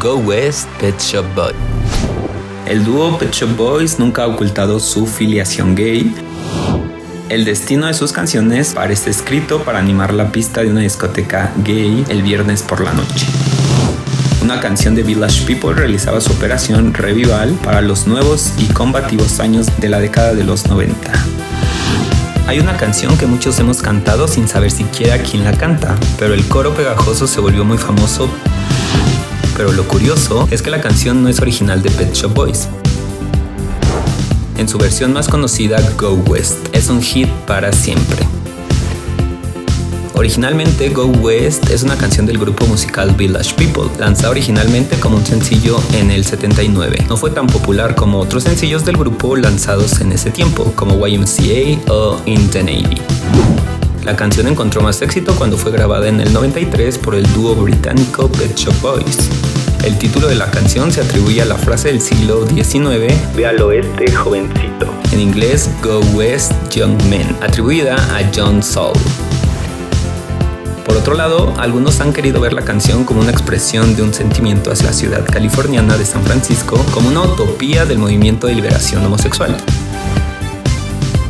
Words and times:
Go 0.00 0.16
West 0.16 0.68
Pet 0.78 1.00
Shop 1.00 1.24
Boys. 1.34 1.56
El 2.66 2.84
dúo 2.84 3.18
Pet 3.18 3.32
Shop 3.32 3.56
Boys 3.56 3.98
nunca 3.98 4.22
ha 4.22 4.26
ocultado 4.28 4.78
su 4.78 5.06
filiación 5.06 5.74
gay. 5.74 6.14
El 7.28 7.44
destino 7.44 7.86
de 7.86 7.94
sus 7.94 8.12
canciones 8.12 8.74
parece 8.74 9.10
escrito 9.10 9.62
para 9.64 9.80
animar 9.80 10.14
la 10.14 10.30
pista 10.30 10.62
de 10.62 10.70
una 10.70 10.82
discoteca 10.82 11.52
gay 11.64 12.04
el 12.08 12.22
viernes 12.22 12.62
por 12.62 12.80
la 12.80 12.92
noche. 12.92 13.26
Una 14.40 14.60
canción 14.60 14.94
de 14.94 15.02
Village 15.02 15.44
People 15.46 15.74
realizaba 15.74 16.20
su 16.20 16.32
operación 16.32 16.94
Revival 16.94 17.50
para 17.64 17.80
los 17.80 18.06
nuevos 18.06 18.52
y 18.58 18.66
combativos 18.66 19.40
años 19.40 19.66
de 19.78 19.88
la 19.88 19.98
década 19.98 20.32
de 20.34 20.44
los 20.44 20.66
90. 20.66 21.12
Hay 22.46 22.60
una 22.60 22.76
canción 22.76 23.18
que 23.18 23.26
muchos 23.26 23.58
hemos 23.58 23.82
cantado 23.82 24.28
sin 24.28 24.46
saber 24.46 24.70
siquiera 24.70 25.18
quién 25.18 25.44
la 25.44 25.52
canta, 25.52 25.96
pero 26.18 26.34
el 26.34 26.46
coro 26.46 26.72
pegajoso 26.74 27.26
se 27.26 27.40
volvió 27.40 27.64
muy 27.64 27.78
famoso. 27.78 28.30
Pero 29.58 29.72
lo 29.72 29.88
curioso 29.88 30.46
es 30.52 30.62
que 30.62 30.70
la 30.70 30.80
canción 30.80 31.20
no 31.20 31.28
es 31.28 31.40
original 31.40 31.82
de 31.82 31.90
Pet 31.90 32.14
Shop 32.14 32.32
Boys. 32.32 32.68
En 34.56 34.68
su 34.68 34.78
versión 34.78 35.12
más 35.12 35.26
conocida, 35.26 35.78
Go 35.98 36.12
West, 36.12 36.68
es 36.72 36.88
un 36.88 37.02
hit 37.02 37.28
para 37.44 37.72
siempre. 37.72 38.24
Originalmente 40.14 40.90
Go 40.90 41.06
West 41.06 41.70
es 41.70 41.82
una 41.82 41.96
canción 41.96 42.24
del 42.24 42.38
grupo 42.38 42.66
musical 42.66 43.10
Village 43.16 43.52
People, 43.56 43.90
lanzada 43.98 44.30
originalmente 44.30 44.96
como 45.00 45.16
un 45.16 45.26
sencillo 45.26 45.82
en 45.94 46.12
el 46.12 46.24
79. 46.24 47.06
No 47.08 47.16
fue 47.16 47.30
tan 47.30 47.48
popular 47.48 47.96
como 47.96 48.20
otros 48.20 48.44
sencillos 48.44 48.84
del 48.84 48.96
grupo 48.96 49.34
lanzados 49.34 50.00
en 50.00 50.12
ese 50.12 50.30
tiempo, 50.30 50.72
como 50.76 51.04
YMCA 51.04 51.92
o 51.92 52.20
In 52.26 52.48
the 52.50 52.62
Navy. 52.62 53.67
La 54.04 54.16
canción 54.16 54.46
encontró 54.46 54.80
más 54.80 55.02
éxito 55.02 55.34
cuando 55.36 55.56
fue 55.56 55.72
grabada 55.72 56.08
en 56.08 56.20
el 56.20 56.32
93 56.32 56.98
por 56.98 57.14
el 57.14 57.30
dúo 57.32 57.54
británico 57.54 58.28
Pet 58.28 58.56
Shop 58.56 58.74
Boys. 58.80 59.28
El 59.84 59.98
título 59.98 60.28
de 60.28 60.34
la 60.34 60.50
canción 60.50 60.90
se 60.90 61.00
atribuye 61.00 61.42
a 61.42 61.44
la 61.44 61.56
frase 61.56 61.88
del 61.88 62.00
siglo 62.00 62.46
XIX, 62.46 63.14
Ve 63.36 63.46
al 63.46 63.60
oeste, 63.60 64.12
jovencito. 64.12 64.92
En 65.12 65.20
inglés, 65.20 65.70
Go 65.82 66.00
West, 66.14 66.52
Young 66.70 67.02
Men, 67.04 67.36
atribuida 67.40 67.94
a 67.94 68.30
John 68.34 68.62
Saul. 68.62 68.98
Por 70.84 70.96
otro 70.96 71.14
lado, 71.14 71.54
algunos 71.58 72.00
han 72.00 72.12
querido 72.12 72.40
ver 72.40 72.54
la 72.54 72.62
canción 72.62 73.04
como 73.04 73.20
una 73.20 73.30
expresión 73.30 73.94
de 73.94 74.02
un 74.02 74.14
sentimiento 74.14 74.72
hacia 74.72 74.86
la 74.86 74.92
ciudad 74.94 75.24
californiana 75.24 75.96
de 75.98 76.06
San 76.06 76.22
Francisco, 76.24 76.82
como 76.92 77.08
una 77.08 77.22
utopía 77.22 77.84
del 77.84 77.98
movimiento 77.98 78.46
de 78.46 78.54
liberación 78.54 79.04
homosexual. 79.04 79.56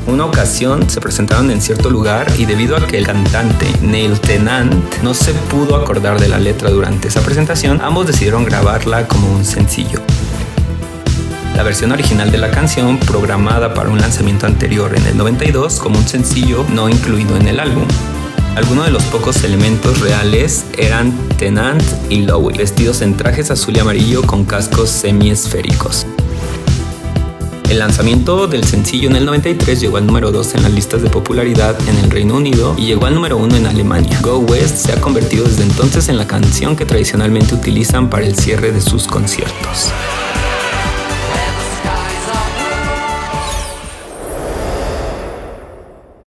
Una 0.08 0.24
ocasión 0.24 0.88
se 0.88 1.02
presentaron 1.02 1.50
en 1.50 1.60
cierto 1.60 1.90
lugar 1.90 2.32
y 2.38 2.46
debido 2.46 2.78
a 2.78 2.86
que 2.86 2.96
el 2.96 3.06
cantante 3.06 3.66
Neil 3.82 4.18
Tennant 4.18 4.72
no 5.02 5.12
se 5.12 5.34
pudo 5.34 5.76
acordar 5.76 6.18
de 6.18 6.28
la 6.28 6.38
letra 6.38 6.70
durante 6.70 7.08
esa 7.08 7.20
presentación, 7.20 7.82
ambos 7.82 8.06
decidieron 8.06 8.46
grabarla 8.46 9.06
como 9.06 9.30
un 9.30 9.44
sencillo. 9.44 10.00
La 11.54 11.62
versión 11.62 11.92
original 11.92 12.30
de 12.30 12.38
la 12.38 12.50
canción, 12.50 12.96
programada 12.96 13.74
para 13.74 13.90
un 13.90 14.00
lanzamiento 14.00 14.46
anterior 14.46 14.96
en 14.96 15.04
el 15.06 15.16
92 15.18 15.78
como 15.78 15.98
un 15.98 16.08
sencillo 16.08 16.64
no 16.72 16.88
incluido 16.88 17.36
en 17.36 17.46
el 17.46 17.60
álbum. 17.60 17.84
Algunos 18.56 18.86
de 18.86 18.92
los 18.92 19.04
pocos 19.04 19.44
elementos 19.44 20.00
reales 20.00 20.64
eran 20.78 21.12
Tennant 21.36 21.82
y 22.08 22.22
Lowe, 22.22 22.54
vestidos 22.56 23.02
en 23.02 23.14
trajes 23.14 23.50
azul 23.50 23.76
y 23.76 23.80
amarillo 23.80 24.22
con 24.22 24.46
cascos 24.46 24.88
semiesféricos. 24.88 26.06
El 27.68 27.80
lanzamiento 27.80 28.46
del 28.46 28.64
sencillo 28.64 29.10
en 29.10 29.16
el 29.16 29.26
93 29.26 29.78
llegó 29.78 29.98
al 29.98 30.06
número 30.06 30.32
2 30.32 30.54
en 30.54 30.62
las 30.62 30.72
listas 30.72 31.02
de 31.02 31.10
popularidad 31.10 31.76
en 31.86 31.98
el 31.98 32.10
Reino 32.10 32.36
Unido 32.36 32.74
y 32.78 32.86
llegó 32.86 33.04
al 33.04 33.14
número 33.14 33.36
1 33.36 33.56
en 33.56 33.66
Alemania. 33.66 34.18
Go 34.22 34.38
West 34.38 34.86
se 34.86 34.92
ha 34.92 35.00
convertido 35.02 35.44
desde 35.44 35.64
entonces 35.64 36.08
en 36.08 36.16
la 36.16 36.26
canción 36.26 36.76
que 36.76 36.86
tradicionalmente 36.86 37.54
utilizan 37.54 38.08
para 38.08 38.24
el 38.24 38.36
cierre 38.36 38.72
de 38.72 38.80
sus 38.80 39.06
conciertos. 39.06 39.92